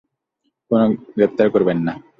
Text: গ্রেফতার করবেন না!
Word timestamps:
গ্রেফতার 1.15 1.47
করবেন 1.53 1.77
না! 1.87 1.93